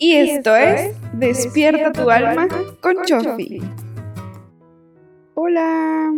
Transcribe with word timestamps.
Y 0.00 0.12
esto 0.12 0.54
es 0.54 0.94
Despierta 1.12 1.90
tu 1.90 2.08
alma 2.08 2.46
con 2.80 3.02
Chofi. 3.04 3.60
Hola, 5.34 6.14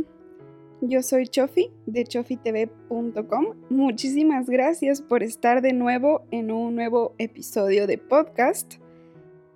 yo 0.83 1.03
soy 1.03 1.27
Chofi 1.27 1.71
de 1.87 2.05
chofitv.com. 2.05 3.47
Muchísimas 3.71 4.51
gracias 4.51 5.01
por 5.01 5.23
estar 5.23 5.63
de 5.63 5.73
nuevo 5.73 6.27
en 6.31 6.51
un 6.51 6.75
nuevo 6.75 7.15
episodio 7.17 7.87
de 7.87 7.97
podcast. 7.97 8.75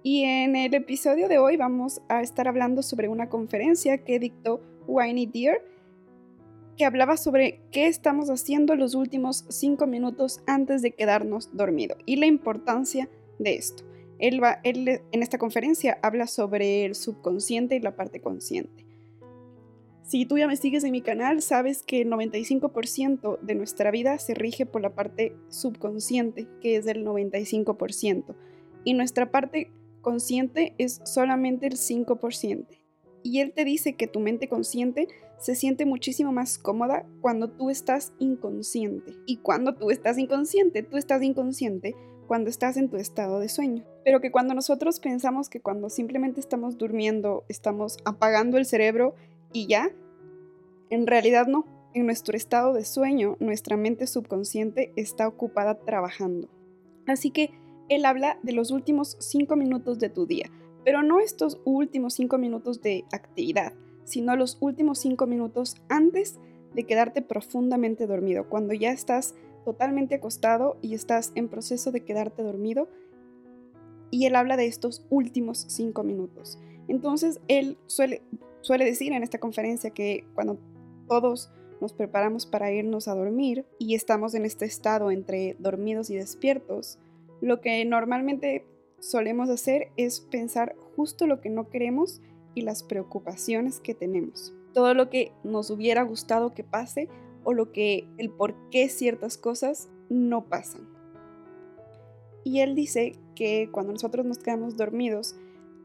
Y 0.02 0.22
en 0.24 0.56
el 0.56 0.72
episodio 0.72 1.28
de 1.28 1.38
hoy 1.38 1.58
vamos 1.58 2.00
a 2.08 2.22
estar 2.22 2.48
hablando 2.48 2.82
sobre 2.82 3.08
una 3.08 3.28
conferencia 3.28 3.98
que 3.98 4.18
dictó 4.18 4.62
Winnie 4.86 5.26
Deer 5.26 5.62
que 6.78 6.86
hablaba 6.86 7.18
sobre 7.18 7.60
qué 7.70 7.86
estamos 7.86 8.30
haciendo 8.30 8.74
los 8.74 8.94
últimos 8.94 9.44
cinco 9.48 9.86
minutos 9.86 10.40
antes 10.46 10.82
de 10.82 10.92
quedarnos 10.92 11.54
dormido 11.56 11.96
y 12.04 12.16
la 12.16 12.26
importancia 12.26 13.08
de 13.38 13.54
esto. 13.54 13.84
Él, 14.18 14.42
va, 14.42 14.60
él 14.62 15.02
en 15.12 15.22
esta 15.22 15.38
conferencia 15.38 15.98
habla 16.02 16.26
sobre 16.26 16.84
el 16.84 16.94
subconsciente 16.94 17.76
y 17.76 17.80
la 17.80 17.96
parte 17.96 18.20
consciente. 18.20 18.84
Si 20.02 20.26
tú 20.26 20.36
ya 20.36 20.46
me 20.46 20.56
sigues 20.56 20.84
en 20.84 20.92
mi 20.92 21.00
canal, 21.00 21.40
sabes 21.40 21.82
que 21.82 22.02
el 22.02 22.10
95% 22.10 23.40
de 23.40 23.54
nuestra 23.54 23.90
vida 23.90 24.18
se 24.18 24.34
rige 24.34 24.66
por 24.66 24.82
la 24.82 24.94
parte 24.94 25.34
subconsciente, 25.48 26.46
que 26.60 26.76
es 26.76 26.84
del 26.84 27.06
95%, 27.06 28.34
y 28.84 28.92
nuestra 28.92 29.30
parte 29.30 29.70
consciente 30.02 30.74
es 30.76 31.00
solamente 31.04 31.66
el 31.66 31.76
5%. 31.76 32.66
Y 33.22 33.40
él 33.40 33.54
te 33.54 33.64
dice 33.64 33.94
que 33.94 34.06
tu 34.06 34.20
mente 34.20 34.48
consciente 34.48 35.08
se 35.38 35.54
siente 35.54 35.86
muchísimo 35.86 36.32
más 36.32 36.58
cómoda 36.58 37.06
cuando 37.22 37.48
tú 37.48 37.70
estás 37.70 38.12
inconsciente. 38.18 39.14
Y 39.24 39.38
cuando 39.38 39.74
tú 39.74 39.90
estás 39.90 40.18
inconsciente, 40.18 40.82
tú 40.82 40.98
estás 40.98 41.22
inconsciente 41.22 41.94
cuando 42.26 42.50
estás 42.50 42.76
en 42.76 42.90
tu 42.90 42.98
estado 42.98 43.40
de 43.40 43.48
sueño. 43.48 43.84
Pero 44.04 44.20
que 44.20 44.30
cuando 44.30 44.54
nosotros 44.54 45.00
pensamos 45.00 45.48
que 45.48 45.60
cuando 45.60 45.88
simplemente 45.88 46.40
estamos 46.40 46.76
durmiendo, 46.76 47.44
estamos 47.48 47.96
apagando 48.04 48.58
el 48.58 48.66
cerebro 48.66 49.14
y 49.52 49.66
ya, 49.66 49.90
en 50.90 51.06
realidad 51.06 51.46
no. 51.46 51.66
En 51.94 52.06
nuestro 52.06 52.36
estado 52.36 52.72
de 52.72 52.84
sueño, 52.84 53.36
nuestra 53.38 53.76
mente 53.76 54.08
subconsciente 54.08 54.92
está 54.96 55.28
ocupada 55.28 55.78
trabajando. 55.78 56.48
Así 57.06 57.30
que 57.30 57.50
él 57.88 58.04
habla 58.04 58.38
de 58.42 58.52
los 58.52 58.72
últimos 58.72 59.16
cinco 59.20 59.54
minutos 59.56 60.00
de 60.00 60.08
tu 60.08 60.26
día, 60.26 60.50
pero 60.84 61.02
no 61.02 61.20
estos 61.20 61.60
últimos 61.64 62.14
cinco 62.14 62.36
minutos 62.36 62.82
de 62.82 63.04
actividad, 63.12 63.74
sino 64.04 64.36
los 64.36 64.58
últimos 64.60 64.98
cinco 64.98 65.26
minutos 65.26 65.76
antes 65.88 66.38
de 66.74 66.84
quedarte 66.84 67.22
profundamente 67.22 68.06
dormido, 68.06 68.48
cuando 68.48 68.74
ya 68.74 68.90
estás 68.90 69.34
totalmente 69.64 70.16
acostado 70.16 70.76
y 70.82 70.94
estás 70.94 71.32
en 71.34 71.48
proceso 71.48 71.92
de 71.92 72.04
quedarte 72.04 72.42
dormido. 72.42 72.88
Y 74.10 74.26
él 74.26 74.36
habla 74.36 74.56
de 74.56 74.66
estos 74.66 75.04
últimos 75.10 75.66
cinco 75.68 76.02
minutos. 76.02 76.58
Entonces, 76.88 77.40
él 77.48 77.78
suele, 77.86 78.22
suele 78.60 78.84
decir 78.84 79.12
en 79.12 79.22
esta 79.22 79.38
conferencia 79.38 79.90
que 79.90 80.24
cuando 80.34 80.58
todos 81.08 81.50
nos 81.80 81.92
preparamos 81.92 82.46
para 82.46 82.72
irnos 82.72 83.08
a 83.08 83.14
dormir 83.14 83.66
y 83.78 83.94
estamos 83.94 84.34
en 84.34 84.44
este 84.44 84.64
estado 84.64 85.10
entre 85.10 85.56
dormidos 85.58 86.10
y 86.10 86.16
despiertos, 86.16 86.98
lo 87.40 87.60
que 87.60 87.84
normalmente 87.84 88.66
solemos 89.00 89.50
hacer 89.50 89.88
es 89.96 90.20
pensar 90.20 90.76
justo 90.96 91.26
lo 91.26 91.40
que 91.40 91.50
no 91.50 91.68
queremos 91.68 92.22
y 92.54 92.62
las 92.62 92.82
preocupaciones 92.82 93.80
que 93.80 93.94
tenemos. 93.94 94.54
Todo 94.72 94.94
lo 94.94 95.10
que 95.10 95.32
nos 95.42 95.70
hubiera 95.70 96.02
gustado 96.02 96.54
que 96.54 96.64
pase 96.64 97.08
o 97.44 97.52
lo 97.52 97.72
que 97.72 98.08
el 98.16 98.30
por 98.30 98.54
qué 98.70 98.88
ciertas 98.88 99.36
cosas 99.36 99.88
no 100.08 100.46
pasan. 100.48 100.93
Y 102.44 102.60
él 102.60 102.74
dice 102.74 103.12
que 103.34 103.68
cuando 103.72 103.92
nosotros 103.92 104.24
nos 104.26 104.38
quedamos 104.38 104.76
dormidos, 104.76 105.34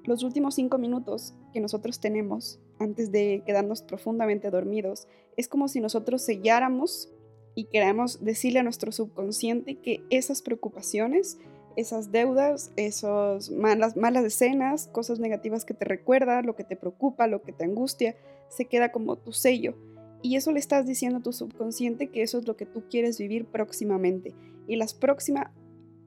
los 0.04 0.24
últimos 0.24 0.56
cinco 0.56 0.78
minutos 0.78 1.34
que 1.54 1.62
nosotros 1.62 2.00
tenemos 2.00 2.60
antes 2.80 3.12
de 3.12 3.44
quedarnos 3.46 3.82
profundamente 3.82 4.50
dormidos, 4.50 5.08
es 5.38 5.48
como 5.48 5.68
si 5.68 5.80
nosotros 5.80 6.22
selláramos 6.22 7.12
y 7.56 7.66
queramos 7.66 8.24
decirle 8.24 8.60
a 8.60 8.64
nuestro 8.64 8.92
subconsciente 8.92 9.76
que 9.76 10.04
esas 10.10 10.42
preocupaciones, 10.42 11.40
esas 11.76 12.12
deudas, 12.12 12.72
esas 12.76 13.52
malas, 13.52 13.96
escenas, 14.26 14.88
cosas 14.88 15.20
negativas 15.20 15.66
que 15.66 15.74
te 15.74 15.86
recuerda, 15.86 16.42
lo 16.42 16.56
que 16.56 16.64
te 16.64 16.76
preocupa, 16.76 17.28
lo 17.28 17.42
que 17.42 17.54
te 17.54 17.66
angustia, 17.66 18.16
se 18.50 18.66
queda 18.66 18.92
como 18.92 19.18
tu 19.18 19.32
sello 19.32 19.76
y 20.22 20.36
eso 20.36 20.52
le 20.52 20.60
estás 20.60 20.86
diciendo 20.86 21.20
a 21.20 21.24
tu 21.24 21.32
subconsciente 21.32 22.08
que 22.08 22.22
eso 22.22 22.40
es 22.40 22.48
lo 22.48 22.58
que 22.58 22.66
tú 22.66 22.84
quieres 22.90 23.18
vivir 23.18 23.46
próximamente. 23.46 24.34
Y 24.68 24.76
las 24.76 24.94
próximas 24.94 25.52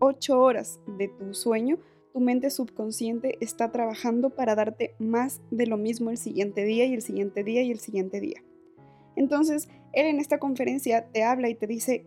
ocho 0.04 0.40
horas 0.40 0.80
de 0.98 1.06
tu 1.06 1.32
sueño, 1.32 1.78
tu 2.12 2.18
mente 2.18 2.50
subconsciente 2.50 3.38
está 3.40 3.70
trabajando 3.70 4.30
para 4.30 4.56
darte 4.56 4.96
más 4.98 5.40
de 5.52 5.68
lo 5.68 5.76
mismo 5.76 6.10
el 6.10 6.16
siguiente 6.16 6.64
día 6.64 6.86
y 6.86 6.94
el 6.94 7.02
siguiente 7.02 7.44
día 7.44 7.62
y 7.62 7.70
el 7.70 7.78
siguiente 7.78 8.18
día. 8.18 8.42
Entonces, 9.14 9.68
él 9.92 10.06
en 10.06 10.18
esta 10.18 10.40
conferencia 10.40 11.06
te 11.12 11.22
habla 11.22 11.48
y 11.48 11.54
te 11.54 11.68
dice 11.68 12.04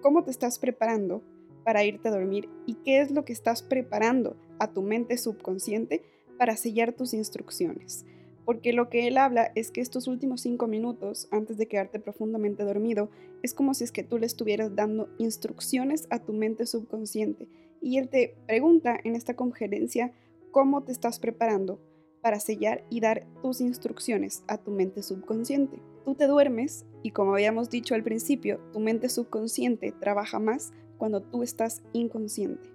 cómo 0.00 0.24
te 0.24 0.30
estás 0.30 0.58
preparando 0.58 1.22
para 1.64 1.84
irte 1.84 2.08
a 2.08 2.12
dormir 2.12 2.48
y 2.64 2.76
qué 2.76 3.02
es 3.02 3.10
lo 3.10 3.26
que 3.26 3.34
estás 3.34 3.62
preparando 3.62 4.38
a 4.58 4.72
tu 4.72 4.80
mente 4.80 5.18
subconsciente 5.18 6.02
para 6.38 6.56
sellar 6.56 6.94
tus 6.94 7.12
instrucciones 7.12 8.06
porque 8.48 8.72
lo 8.72 8.88
que 8.88 9.06
él 9.06 9.18
habla 9.18 9.52
es 9.56 9.70
que 9.70 9.82
estos 9.82 10.08
últimos 10.08 10.40
cinco 10.40 10.68
minutos 10.68 11.28
antes 11.30 11.58
de 11.58 11.68
quedarte 11.68 12.00
profundamente 12.00 12.64
dormido 12.64 13.10
es 13.42 13.52
como 13.52 13.74
si 13.74 13.84
es 13.84 13.92
que 13.92 14.04
tú 14.04 14.16
le 14.16 14.24
estuvieras 14.24 14.74
dando 14.74 15.10
instrucciones 15.18 16.06
a 16.08 16.20
tu 16.20 16.32
mente 16.32 16.64
subconsciente 16.64 17.46
y 17.82 17.98
él 17.98 18.08
te 18.08 18.38
pregunta 18.46 18.98
en 19.04 19.16
esta 19.16 19.36
conferencia 19.36 20.14
cómo 20.50 20.82
te 20.82 20.92
estás 20.92 21.18
preparando 21.18 21.78
para 22.22 22.40
sellar 22.40 22.86
y 22.88 23.00
dar 23.00 23.26
tus 23.42 23.60
instrucciones 23.60 24.44
a 24.48 24.56
tu 24.56 24.70
mente 24.70 25.02
subconsciente. 25.02 25.82
Tú 26.06 26.14
te 26.14 26.26
duermes 26.26 26.86
y 27.02 27.10
como 27.10 27.34
habíamos 27.34 27.68
dicho 27.68 27.94
al 27.94 28.02
principio, 28.02 28.60
tu 28.72 28.80
mente 28.80 29.10
subconsciente 29.10 29.92
trabaja 29.92 30.38
más 30.38 30.72
cuando 30.96 31.20
tú 31.20 31.42
estás 31.42 31.82
inconsciente. 31.92 32.70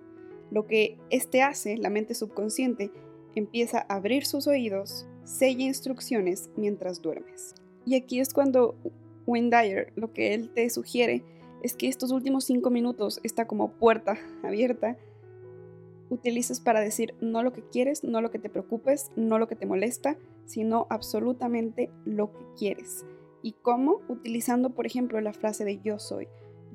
Lo 0.52 0.68
que 0.68 1.00
este 1.10 1.42
hace, 1.42 1.78
la 1.78 1.90
mente 1.90 2.14
subconsciente, 2.14 2.92
empieza 3.34 3.80
a 3.80 3.96
abrir 3.96 4.28
sus 4.28 4.46
oídos, 4.46 5.08
sella 5.24 5.64
instrucciones 5.64 6.50
mientras 6.56 7.02
duermes. 7.02 7.56
Y 7.86 7.96
aquí 7.96 8.20
es 8.20 8.34
cuando 8.34 8.76
Dyer 9.26 9.94
lo 9.96 10.14
que 10.14 10.34
él 10.34 10.50
te 10.54 10.70
sugiere 10.70 11.24
es 11.62 11.76
que 11.76 11.88
estos 11.88 12.12
últimos 12.12 12.44
cinco 12.44 12.70
minutos, 12.70 13.20
está 13.24 13.48
como 13.48 13.72
puerta 13.72 14.18
abierta, 14.44 14.98
utilices 16.10 16.60
para 16.60 16.82
decir 16.82 17.16
no 17.22 17.42
lo 17.42 17.54
que 17.54 17.64
quieres, 17.64 18.04
no 18.04 18.22
lo 18.22 18.32
que 18.32 18.40
te 18.40 18.50
preocupes, 18.50 19.12
no 19.16 19.40
lo 19.40 19.48
que 19.48 19.56
te 19.56 19.66
molesta, 19.66 20.18
sino 20.46 20.88
absolutamente 20.90 21.90
lo 22.06 22.32
que 22.34 22.46
quieres. 22.58 23.06
¿Y 23.42 23.54
cómo? 23.54 24.02
Utilizando, 24.08 24.72
por 24.72 24.86
ejemplo, 24.86 25.20
la 25.22 25.34
frase 25.34 25.66
de 25.66 25.80
yo 25.82 26.00
soy. 26.00 26.28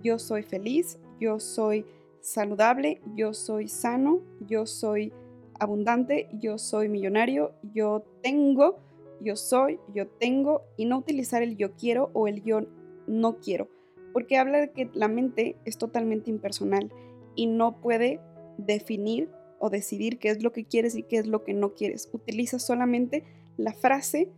Yo 0.02 0.18
soy 0.18 0.42
feliz, 0.42 0.98
yo 1.20 1.40
soy 1.40 1.86
saludable, 2.20 3.00
yo 3.14 3.34
soy 3.34 3.68
sano, 3.68 4.20
yo 4.40 4.66
soy 4.66 5.12
abundante, 5.58 6.28
yo 6.32 6.58
soy 6.58 6.88
millonario, 6.88 7.52
yo 7.74 8.04
tengo, 8.22 8.78
yo 9.20 9.36
soy, 9.36 9.78
yo 9.94 10.06
tengo, 10.06 10.62
y 10.76 10.84
no 10.84 10.98
utilizar 10.98 11.42
el 11.42 11.56
yo 11.56 11.72
quiero 11.72 12.10
o 12.12 12.28
el 12.28 12.42
yo 12.42 12.60
no 13.06 13.38
quiero, 13.38 13.68
porque 14.12 14.36
habla 14.36 14.60
de 14.60 14.70
que 14.70 14.90
la 14.94 15.08
mente 15.08 15.56
es 15.64 15.78
totalmente 15.78 16.30
impersonal 16.30 16.92
y 17.34 17.46
no 17.46 17.80
puede 17.80 18.20
definir 18.58 19.30
o 19.58 19.70
decidir 19.70 20.18
qué 20.18 20.30
es 20.30 20.42
lo 20.42 20.52
que 20.52 20.64
quieres 20.64 20.94
y 20.94 21.02
qué 21.02 21.16
es 21.18 21.26
lo 21.26 21.44
que 21.44 21.54
no 21.54 21.74
quieres. 21.74 22.08
Utiliza 22.12 22.58
solamente 22.58 23.24
la 23.56 23.72
frase 23.72 24.30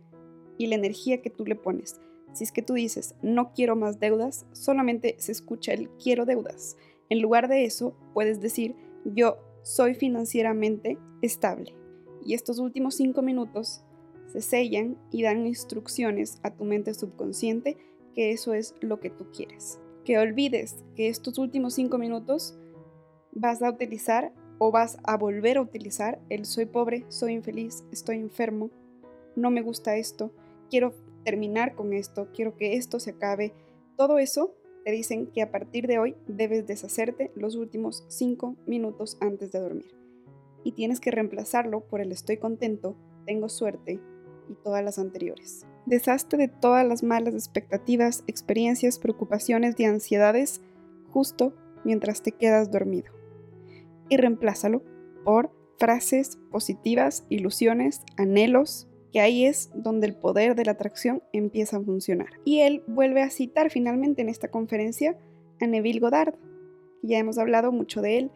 y 0.57 0.67
la 0.67 0.75
energía 0.75 1.21
que 1.21 1.29
tú 1.29 1.45
le 1.45 1.55
pones. 1.55 1.99
Si 2.33 2.43
es 2.43 2.51
que 2.51 2.61
tú 2.61 2.73
dices, 2.73 3.15
no 3.21 3.53
quiero 3.53 3.75
más 3.75 3.99
deudas, 3.99 4.45
solamente 4.53 5.15
se 5.19 5.31
escucha 5.31 5.73
el 5.73 5.89
quiero 5.91 6.25
deudas. 6.25 6.77
En 7.09 7.21
lugar 7.21 7.49
de 7.49 7.65
eso, 7.65 7.95
puedes 8.13 8.39
decir, 8.39 8.75
yo 9.03 9.37
soy 9.63 9.95
financieramente 9.95 10.97
estable. 11.21 11.75
Y 12.23 12.33
estos 12.33 12.59
últimos 12.59 12.95
cinco 12.95 13.21
minutos 13.21 13.83
se 14.27 14.41
sellan 14.41 14.97
y 15.11 15.23
dan 15.23 15.45
instrucciones 15.45 16.39
a 16.43 16.51
tu 16.51 16.63
mente 16.63 16.93
subconsciente 16.93 17.77
que 18.13 18.31
eso 18.31 18.53
es 18.53 18.75
lo 18.81 18.99
que 18.99 19.09
tú 19.09 19.31
quieres. 19.31 19.79
Que 20.05 20.17
olvides 20.17 20.83
que 20.95 21.09
estos 21.09 21.37
últimos 21.37 21.73
cinco 21.75 21.97
minutos 21.97 22.57
vas 23.33 23.61
a 23.61 23.69
utilizar 23.69 24.33
o 24.57 24.71
vas 24.71 24.97
a 25.03 25.17
volver 25.17 25.57
a 25.57 25.61
utilizar 25.61 26.21
el 26.29 26.45
soy 26.45 26.65
pobre, 26.65 27.05
soy 27.09 27.33
infeliz, 27.33 27.83
estoy 27.91 28.17
enfermo, 28.17 28.69
no 29.35 29.49
me 29.49 29.61
gusta 29.61 29.95
esto, 29.95 30.31
quiero 30.69 30.93
terminar 31.23 31.75
con 31.75 31.93
esto, 31.93 32.27
quiero 32.33 32.55
que 32.55 32.75
esto 32.75 32.99
se 32.99 33.11
acabe. 33.11 33.53
Todo 33.97 34.17
eso 34.17 34.55
te 34.83 34.91
dicen 34.91 35.27
que 35.27 35.41
a 35.41 35.51
partir 35.51 35.87
de 35.87 35.99
hoy 35.99 36.15
debes 36.27 36.65
deshacerte 36.65 37.31
los 37.35 37.55
últimos 37.55 38.03
5 38.07 38.55
minutos 38.65 39.17
antes 39.21 39.51
de 39.51 39.59
dormir. 39.59 39.95
Y 40.63 40.73
tienes 40.73 40.99
que 40.99 41.11
reemplazarlo 41.11 41.81
por 41.81 42.01
el 42.01 42.11
estoy 42.11 42.37
contento, 42.37 42.95
tengo 43.25 43.49
suerte 43.49 43.99
y 44.49 44.53
todas 44.63 44.83
las 44.83 44.99
anteriores. 44.99 45.65
Deshazte 45.85 46.37
de 46.37 46.47
todas 46.47 46.87
las 46.87 47.03
malas 47.03 47.33
expectativas, 47.33 48.23
experiencias, 48.27 48.99
preocupaciones 48.99 49.79
y 49.79 49.85
ansiedades 49.85 50.61
justo 51.09 51.53
mientras 51.83 52.21
te 52.21 52.31
quedas 52.31 52.71
dormido. 52.71 53.11
Y 54.09 54.17
reemplázalo 54.17 54.83
por 55.23 55.51
frases 55.77 56.37
positivas, 56.51 57.25
ilusiones, 57.29 58.01
anhelos, 58.17 58.87
que 59.11 59.19
ahí 59.19 59.45
es 59.45 59.69
donde 59.73 60.07
el 60.07 60.15
poder 60.15 60.55
de 60.55 60.65
la 60.65 60.71
atracción 60.73 61.21
empieza 61.33 61.77
a 61.77 61.81
funcionar. 61.81 62.29
Y 62.45 62.59
él 62.59 62.83
vuelve 62.87 63.21
a 63.21 63.29
citar 63.29 63.69
finalmente 63.69 64.21
en 64.21 64.29
esta 64.29 64.49
conferencia 64.49 65.17
a 65.59 65.67
Neville 65.67 65.99
Goddard, 65.99 66.35
ya 67.03 67.17
hemos 67.17 67.37
hablado 67.37 67.71
mucho 67.71 68.01
de 68.01 68.17
él, 68.17 68.31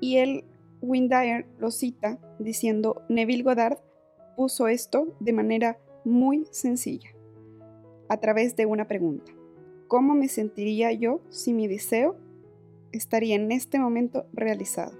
y 0.00 0.18
él, 0.18 0.44
Windyer, 0.80 1.46
lo 1.58 1.70
cita 1.70 2.18
diciendo, 2.38 3.02
Neville 3.08 3.42
Goddard 3.42 3.78
puso 4.36 4.68
esto 4.68 5.16
de 5.18 5.32
manera 5.32 5.78
muy 6.04 6.46
sencilla, 6.50 7.10
a 8.08 8.18
través 8.18 8.54
de 8.54 8.66
una 8.66 8.86
pregunta. 8.86 9.32
¿Cómo 9.88 10.14
me 10.14 10.28
sentiría 10.28 10.92
yo 10.92 11.20
si 11.30 11.52
mi 11.52 11.66
deseo 11.66 12.16
estaría 12.92 13.34
en 13.34 13.50
este 13.50 13.78
momento 13.78 14.26
realizado? 14.32 14.92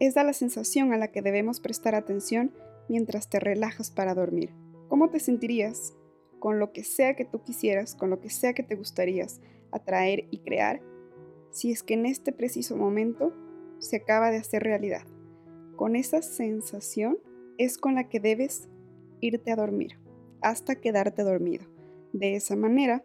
Es 0.00 0.14
da 0.14 0.24
la 0.24 0.32
sensación 0.32 0.92
a 0.92 0.96
la 0.96 1.08
que 1.08 1.22
debemos 1.22 1.60
prestar 1.60 1.94
atención 1.94 2.52
mientras 2.88 3.28
te 3.28 3.38
relajas 3.38 3.90
para 3.90 4.14
dormir. 4.14 4.50
¿Cómo 4.90 5.08
te 5.08 5.20
sentirías 5.20 5.94
con 6.40 6.58
lo 6.58 6.72
que 6.72 6.82
sea 6.82 7.14
que 7.14 7.24
tú 7.24 7.44
quisieras, 7.44 7.94
con 7.94 8.10
lo 8.10 8.20
que 8.20 8.28
sea 8.28 8.54
que 8.54 8.64
te 8.64 8.74
gustarías 8.74 9.40
atraer 9.70 10.26
y 10.32 10.38
crear, 10.38 10.82
si 11.52 11.70
es 11.70 11.84
que 11.84 11.94
en 11.94 12.06
este 12.06 12.32
preciso 12.32 12.76
momento 12.76 13.32
se 13.78 13.98
acaba 13.98 14.32
de 14.32 14.38
hacer 14.38 14.64
realidad? 14.64 15.06
Con 15.76 15.94
esa 15.94 16.22
sensación 16.22 17.18
es 17.56 17.78
con 17.78 17.94
la 17.94 18.08
que 18.08 18.18
debes 18.18 18.68
irte 19.20 19.52
a 19.52 19.56
dormir, 19.56 19.96
hasta 20.40 20.74
quedarte 20.74 21.22
dormido. 21.22 21.66
De 22.12 22.34
esa 22.34 22.56
manera, 22.56 23.04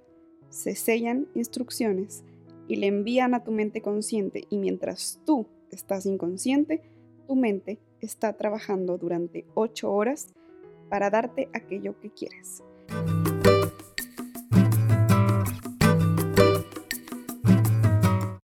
se 0.49 0.73
sellan 0.73 1.27
instrucciones 1.35 2.23
y 2.67 2.77
le 2.77 2.87
envían 2.87 3.35
a 3.35 3.43
tu 3.43 3.51
mente 3.51 3.83
consciente 3.83 4.45
y 4.49 4.57
mientras 4.57 5.21
tú 5.23 5.45
estás 5.69 6.07
inconsciente, 6.07 6.81
tu 7.27 7.35
mente 7.35 7.77
está 8.01 8.33
trabajando 8.33 8.97
durante 8.97 9.45
8 9.53 9.93
horas 9.93 10.33
para 10.95 11.09
darte 11.09 11.49
aquello 11.53 11.99
que 11.99 12.09
quieres. 12.09 12.63